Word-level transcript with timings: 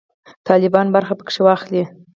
طالبان 0.47 0.87
برخه 0.95 1.13
پکښې 1.19 1.41
واخلي. 1.43 1.83